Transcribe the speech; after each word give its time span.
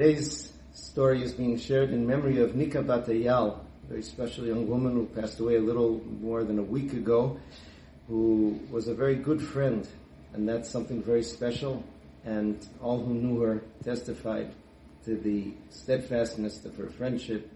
Today's 0.00 0.50
story 0.72 1.22
is 1.22 1.34
being 1.34 1.58
shared 1.58 1.90
in 1.90 2.06
memory 2.06 2.40
of 2.40 2.56
Nika 2.56 2.82
Batayal, 2.82 3.58
a 3.58 3.86
very 3.86 4.02
special 4.02 4.46
young 4.46 4.66
woman 4.66 4.94
who 4.94 5.04
passed 5.04 5.38
away 5.40 5.56
a 5.56 5.60
little 5.60 6.00
more 6.22 6.42
than 6.42 6.58
a 6.58 6.62
week 6.62 6.94
ago, 6.94 7.38
who 8.08 8.58
was 8.70 8.88
a 8.88 8.94
very 8.94 9.16
good 9.16 9.42
friend, 9.42 9.86
and 10.32 10.48
that's 10.48 10.70
something 10.70 11.02
very 11.02 11.22
special. 11.22 11.84
And 12.24 12.66
all 12.80 13.04
who 13.04 13.12
knew 13.12 13.42
her 13.42 13.62
testified 13.84 14.54
to 15.04 15.16
the 15.16 15.52
steadfastness 15.68 16.64
of 16.64 16.74
her 16.76 16.88
friendship. 16.88 17.52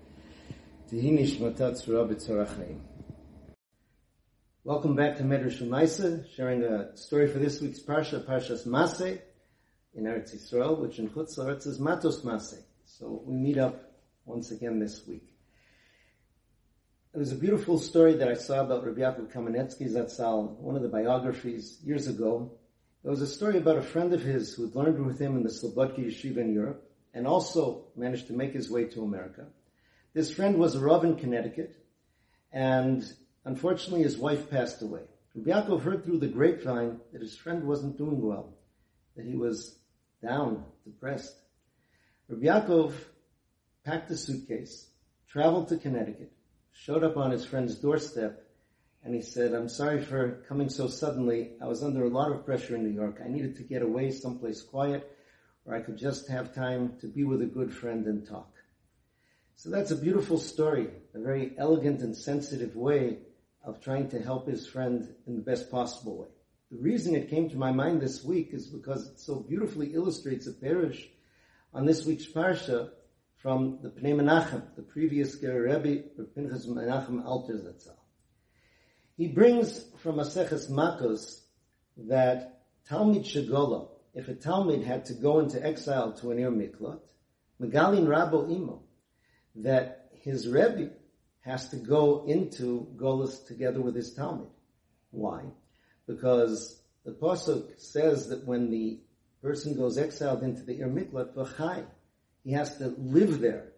Welcome 4.65 4.97
back 4.97 5.17
to 5.17 5.23
Medrash 5.23 5.63
Umaisa, 5.63 6.27
sharing 6.37 6.63
a 6.63 6.95
story 6.95 7.27
for 7.27 7.39
this 7.39 7.63
week's 7.63 7.81
Parsha, 7.81 8.23
Parshas 8.23 8.67
Maseh, 8.67 9.19
in 9.95 10.05
Eretz 10.05 10.35
Yisrael, 10.35 10.79
which 10.79 10.99
in 10.99 11.09
Chutz 11.09 11.67
is 11.67 11.79
Matos 11.79 12.23
Maseh. 12.23 12.63
So 12.85 13.23
we 13.25 13.35
meet 13.35 13.59
up 13.59 13.93
once 14.25 14.51
again 14.51 14.79
this 14.79 15.07
week. 15.07 15.35
Was 17.13 17.31
a 17.31 17.37
beautiful 17.37 17.79
story 17.79 18.15
that 18.15 18.29
I 18.29 18.35
saw 18.35 18.63
about 18.63 18.85
Rabbi 18.85 19.03
Yaakov 19.03 19.33
Kamenetsky 19.33 19.89
Zatzal, 19.89 20.57
one 20.59 20.75
of 20.75 20.83
the 20.83 20.89
biographies 20.89 21.79
years 21.85 22.09
ago. 22.09 22.51
It 23.05 23.09
was 23.09 23.23
a 23.23 23.27
story 23.29 23.59
about 23.59 23.79
a 23.79 23.83
friend 23.83 24.13
of 24.13 24.21
his 24.21 24.53
who 24.53 24.65
had 24.65 24.75
learned 24.75 24.99
with 25.07 25.21
him 25.21 25.37
in 25.37 25.45
the 25.45 25.49
Slobodka 25.49 25.99
Yeshiva 25.99 26.39
in 26.39 26.53
Europe 26.53 26.91
and 27.15 27.29
also 27.29 27.85
managed 27.95 28.27
to 28.27 28.33
make 28.33 28.53
his 28.53 28.69
way 28.69 28.87
to 28.87 29.05
America. 29.05 29.47
This 30.13 30.33
friend 30.33 30.59
was 30.59 30.75
a 30.75 30.81
Rav 30.81 31.05
in 31.05 31.15
Connecticut 31.15 31.77
and 32.53 33.05
unfortunately 33.45 34.03
his 34.03 34.19
wife 34.19 34.51
passed 34.51 34.83
away. 34.83 35.03
Rabbi 35.37 35.51
Yaakov 35.51 35.83
heard 35.83 36.05
through 36.05 36.19
the 36.19 36.27
grapevine 36.27 36.99
that 37.13 37.23
his 37.23 37.37
friend 37.37 37.63
wasn't 37.63 37.97
doing 37.97 38.21
well, 38.21 38.55
that 39.17 39.25
he 39.25 39.37
was 39.37 39.79
down, 40.25 40.65
depressed. 40.85 41.37
Rabbi 42.29 42.47
Yaakov 42.47 42.93
packed 43.85 44.11
a 44.11 44.17
suitcase, 44.17 44.89
traveled 45.29 45.69
to 45.69 45.77
Connecticut, 45.77 46.33
showed 46.73 47.05
up 47.05 47.17
on 47.17 47.31
his 47.31 47.45
friend's 47.45 47.75
doorstep, 47.77 48.41
and 49.05 49.15
he 49.15 49.21
said, 49.21 49.53
I'm 49.53 49.69
sorry 49.69 50.03
for 50.03 50.43
coming 50.49 50.71
so 50.71 50.89
suddenly. 50.89 51.53
I 51.63 51.67
was 51.67 51.83
under 51.83 52.05
a 52.05 52.09
lot 52.09 52.33
of 52.33 52.47
pressure 52.47 52.75
in 52.75 52.85
New 52.85 52.95
York. 52.95 53.21
I 53.23 53.29
needed 53.29 53.57
to 53.57 53.63
get 53.63 53.83
away 53.83 54.11
someplace 54.11 54.63
quiet 54.63 55.15
where 55.65 55.77
I 55.77 55.81
could 55.81 55.99
just 55.99 56.29
have 56.29 56.55
time 56.55 56.95
to 57.01 57.07
be 57.07 57.25
with 57.25 57.43
a 57.43 57.47
good 57.47 57.73
friend 57.73 58.07
and 58.07 58.27
talk. 58.27 58.51
So 59.57 59.69
that's 59.71 59.91
a 59.91 59.97
beautiful 59.97 60.39
story, 60.39 60.89
a 61.15 61.21
very 61.21 61.55
elegant 61.59 62.01
and 62.01 62.17
sensitive 62.17 62.75
way 62.77 63.19
of 63.63 63.83
trying 63.83 64.09
to 64.11 64.21
help 64.21 64.49
his 64.49 64.67
friend 64.67 65.15
in 65.27 65.37
the 65.37 65.43
best 65.43 65.71
possible 65.71 66.17
way. 66.23 66.34
The 66.71 66.79
reason 66.79 67.15
it 67.15 67.31
came 67.31 67.51
to 67.51 67.57
my 67.57 67.73
mind 67.73 68.01
this 68.01 68.25
week 68.25 68.51
is 68.53 68.67
because 68.67 69.07
it 69.07 69.21
so 69.21 69.37
beautifully 69.37 69.95
illustrates 69.95 70.47
a 70.47 70.53
peirush 70.53 71.05
on 71.73 71.85
this 71.85 72.07
week's 72.07 72.27
parsha 72.27 72.91
from 73.37 73.79
the 73.83 73.91
Pnei 73.91 74.15
Menachem, 74.15 74.75
the 74.75 74.83
previous 74.83 75.39
Ger 75.39 75.63
Rebbe, 75.63 76.05
Pinchas 76.35 76.67
Menachem 76.67 77.23
Alter 77.25 77.55
Zatzal. 77.55 77.99
He 79.17 79.29
brings 79.29 79.85
from 79.99 80.17
Maseches 80.17 80.71
Makos 80.71 81.43
that 81.97 82.63
Talmid 82.89 83.25
Shagola, 83.25 83.89
if 84.15 84.29
a 84.29 84.35
Talmid 84.35 84.85
had 84.85 85.05
to 85.07 85.15
go 85.15 85.41
into 85.41 85.65
exile 85.65 86.13
to 86.15 86.31
an 86.31 86.39
Ir 86.39 86.51
Miklat, 86.51 87.01
Megalin 87.61 88.07
Rabo 88.07 88.51
Imo, 88.51 88.83
that 89.57 90.09
his 90.15 90.49
Rebbe 90.49 90.91
has 91.41 91.69
to 91.69 91.77
go 91.77 92.25
into 92.27 92.89
Golas 92.97 93.47
together 93.47 93.83
with 93.83 93.95
his 93.95 94.17
Talmid. 94.17 94.54
Because 96.07 96.83
the 97.05 97.13
pasuk 97.13 97.81
says 97.81 98.29
that 98.29 98.47
when 98.47 98.71
the 98.71 99.01
person 99.43 99.77
goes 99.77 99.99
exiled 99.99 100.43
into 100.43 100.63
the 100.63 100.81
Ir 100.81 100.89
Miklat 100.89 101.87
he 102.45 102.53
has 102.53 102.79
to 102.79 102.95
live 102.99 103.41
there 103.41 103.73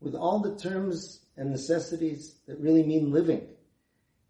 with 0.00 0.14
all 0.14 0.40
the 0.40 0.56
terms 0.56 1.24
and 1.36 1.50
necessities 1.50 2.36
that 2.46 2.58
really 2.58 2.82
mean 2.82 3.10
living. 3.12 3.48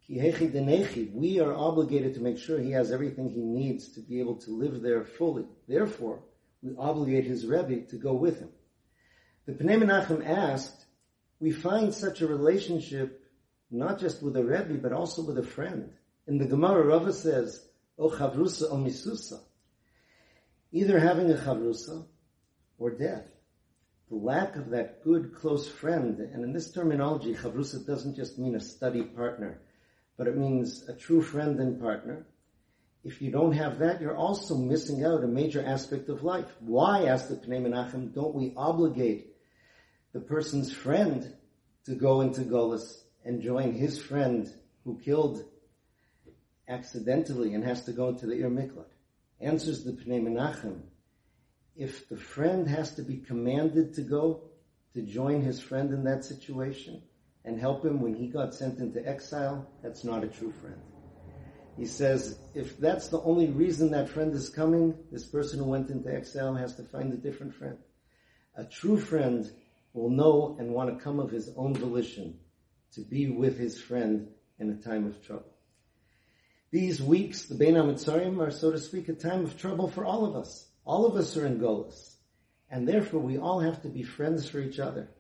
We 0.09 1.41
are 1.41 1.55
obligated 1.55 2.15
to 2.15 2.21
make 2.21 2.39
sure 2.39 2.59
he 2.59 2.73
has 2.73 2.93
everything 2.93 3.31
he 3.31 3.41
needs 3.41 3.89
to 3.95 4.01
be 4.01 4.21
able 4.21 4.37
to 4.37 4.51
live 4.51 4.83
there 4.83 5.05
fully. 5.05 5.47
Therefore, 5.67 6.23
we 6.63 6.75
obligate 6.77 7.25
his 7.25 7.47
Rebbe 7.47 7.87
to 7.87 7.97
go 7.97 8.13
with 8.13 8.39
him. 8.41 8.51
The 9.47 9.53
Pnei 9.53 9.83
Menachem 9.83 10.27
asked, 10.27 10.85
we 11.41 11.51
find 11.51 11.95
such 11.95 12.21
a 12.21 12.27
relationship 12.27 13.25
not 13.71 13.99
just 13.99 14.23
with 14.23 14.37
a 14.37 14.45
Rebbe, 14.45 14.75
but 14.75 14.93
also 14.93 15.23
with 15.23 15.39
a 15.39 15.43
friend. 15.43 15.93
In 16.27 16.39
the 16.39 16.47
Gemara, 16.47 16.85
Rava 16.87 17.13
says, 17.13 17.67
O 17.99 18.09
chavrusa 18.09 18.71
o 18.71 18.77
misusa. 18.77 19.41
Either 20.71 20.99
having 20.99 21.31
a 21.31 21.35
chavrusa 21.35 22.07
or 22.79 22.91
death. 22.91 23.29
The 24.09 24.17
lack 24.17 24.57
of 24.57 24.71
that 24.71 25.03
good 25.03 25.35
close 25.35 25.69
friend, 25.69 26.21
and 26.21 26.45
in 26.45 26.53
this 26.53 26.71
terminology, 26.71 27.35
chavrusa 27.35 27.87
doesn't 27.87 28.15
just 28.15 28.39
mean 28.39 28.55
a 28.55 28.61
study 28.61 29.03
partner, 29.03 29.61
but 30.17 30.29
it 30.29 30.37
means 30.37 30.89
a 30.89 30.95
true 30.95 31.23
friend 31.23 31.59
and 31.59 31.81
partner. 31.81 32.27
If 33.05 33.21
you 33.21 33.33
don't 33.33 33.53
have 33.53 33.81
that, 33.81 34.01
you're 34.01 34.17
also 34.17 34.57
missing 34.57 35.05
out 35.05 35.25
a 35.25 35.29
major 35.29 35.65
aspect 35.65 36.09
of 36.09 36.23
life. 36.23 36.47
Why, 36.61 37.07
asked 37.07 37.31
the 37.31 37.37
Pnei 37.37 37.61
Menachem, 37.61 38.15
don't 38.15 38.35
we 38.35 38.53
obligate 38.57 39.35
the 40.13 40.21
person's 40.21 40.73
friend 40.73 41.35
to 41.87 41.97
go 41.97 42.21
into 42.21 42.43
Golis 42.43 43.03
and 43.25 43.43
join 43.43 43.73
his 43.73 44.01
friend 44.01 44.49
who 44.85 45.01
killed 45.01 45.45
accidentally 46.69 47.55
and 47.55 47.65
has 47.65 47.85
to 47.85 47.93
go 47.93 48.09
into 48.09 48.27
the 48.27 48.41
Ir 48.41 48.51
Miklat? 48.51 48.91
Answers 49.41 49.85
the 49.85 49.93
Pnei 49.93 50.23
Menachem. 50.23 50.81
If 51.77 52.09
the 52.09 52.17
friend 52.17 52.69
has 52.69 52.95
to 52.97 53.03
be 53.03 53.17
commanded 53.17 53.95
to 53.95 54.03
go 54.03 54.43
to 54.95 55.03
join 55.03 55.41
his 55.41 55.61
friend 55.61 55.93
in 55.93 56.05
that 56.05 56.25
situation 56.25 57.03
and 57.45 57.59
help 57.59 57.85
him 57.85 58.01
when 58.01 58.15
he 58.15 58.29
got 58.29 58.55
sent 58.55 58.79
into 58.79 59.07
exile, 59.07 59.67
that's 59.83 60.05
not 60.05 60.23
a 60.23 60.29
true 60.29 60.53
friend. 60.53 60.81
He 61.77 61.87
says, 61.87 62.39
if 62.55 62.79
that's 62.79 63.09
the 63.09 63.21
only 63.23 63.49
reason 63.49 63.91
that 63.93 64.11
friend 64.11 64.33
is 64.35 64.51
coming, 64.51 64.95
this 65.11 65.25
person 65.27 65.59
who 65.59 65.65
went 65.65 65.89
into 65.91 66.15
exile 66.15 66.55
has 66.55 66.77
to 66.77 66.83
find 66.83 67.13
a 67.13 67.17
different 67.17 67.55
friend. 67.55 67.79
A 68.57 68.65
true 68.65 68.99
friend 68.99 69.51
will 69.95 70.11
know 70.11 70.57
and 70.59 70.73
want 70.73 70.97
to 70.97 71.03
come 71.03 71.19
of 71.19 71.31
his 71.31 71.51
own 71.57 71.75
volition 71.75 72.39
to 72.93 73.01
be 73.01 73.31
with 73.31 73.59
his 73.59 73.81
friend 73.81 74.29
in 74.59 74.71
a 74.71 74.77
time 74.77 75.07
of 75.07 75.25
trouble. 75.25 75.53
These 76.73 77.03
weeks, 77.03 77.45
the 77.45 77.55
Bein 77.55 77.75
HaMitzarim, 77.75 78.41
are, 78.41 78.51
so 78.51 78.71
to 78.71 78.79
speak, 78.79 79.11
a 79.11 79.13
time 79.13 79.45
of 79.45 79.59
trouble 79.59 79.89
for 79.89 80.07
all 80.07 80.25
of 80.25 80.35
us. 80.35 80.67
All 80.87 81.05
of 81.05 81.17
us 81.17 81.37
are 81.37 81.45
in 81.45 81.61
Golas. 81.61 82.15
And 82.71 82.89
therefore, 82.89 83.21
we 83.21 83.37
all 83.37 83.61
have 83.61 83.83
to 83.83 83.89
be 83.89 84.03
friends 84.03 84.49
for 84.49 84.59
each 84.59 84.79
other. 84.79 85.11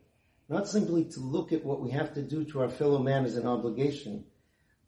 Not 0.48 0.66
simply 0.66 1.04
to 1.04 1.20
look 1.20 1.52
at 1.52 1.62
what 1.62 1.82
we 1.82 1.90
have 1.90 2.14
to 2.14 2.22
do 2.22 2.46
to 2.46 2.62
our 2.62 2.70
fellow 2.70 3.02
man 3.02 3.26
as 3.26 3.36
an 3.36 3.46
obligation, 3.46 4.24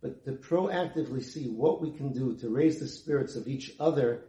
but 0.01 0.25
to 0.25 0.33
proactively 0.33 1.23
see 1.23 1.49
what 1.49 1.83
we 1.83 1.91
can 1.91 2.15
do 2.15 2.35
to 2.39 2.49
raise 2.49 2.81
the 2.81 2.89
spirits 2.89 3.37
of 3.37 3.47
each 3.47 3.73
other 3.79 4.25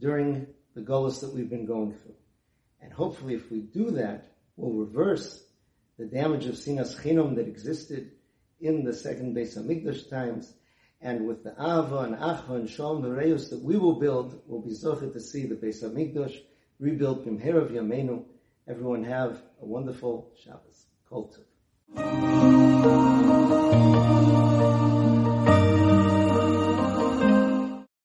during 0.00 0.46
the 0.74 0.80
Golas 0.80 1.20
that 1.20 1.34
we've 1.34 1.50
been 1.50 1.66
going 1.66 1.92
through. 1.92 2.16
And 2.80 2.94
hopefully, 2.94 3.34
if 3.34 3.50
we 3.50 3.60
do 3.60 3.90
that, 3.90 4.32
we'll 4.56 4.72
reverse 4.72 5.44
the 5.98 6.06
damage 6.06 6.46
of 6.46 6.54
Sinas 6.54 6.98
Chinom 6.98 7.36
that 7.36 7.46
existed 7.46 8.12
in 8.58 8.84
the 8.84 8.94
second 8.94 9.36
Beis 9.36 9.58
Hamikdash 9.58 10.08
times 10.08 10.54
and 11.00 11.26
with 11.26 11.44
the 11.44 11.52
Ava 11.52 11.98
and 11.98 12.16
Achva 12.16 12.56
and 12.56 12.68
Shalom 12.68 13.02
Reus 13.02 13.50
that 13.50 13.62
we 13.62 13.76
will 13.76 13.98
build, 13.98 14.40
we'll 14.46 14.60
be 14.60 14.70
zochet 14.70 15.12
to 15.12 15.20
see 15.20 15.46
the 15.46 15.54
Beis 15.54 15.82
Hamikdash 15.82 16.40
rebuilt 16.80 17.26
Bimherav 17.26 17.70
Yameinu. 17.70 18.24
Everyone 18.66 19.04
have 19.04 19.40
a 19.62 19.64
wonderful 19.64 20.32
Shabbos. 20.42 20.86
Kol 21.08 21.32
Tov. 21.94 23.97